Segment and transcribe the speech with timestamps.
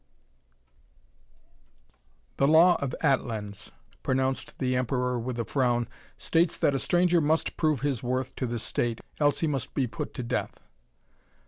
[2.37, 3.69] "The law of Atlans,"
[4.01, 8.47] pronounced the Emperor with a frown, "states that a stranger must prove his worth to
[8.47, 10.59] the State, else he must be put to death.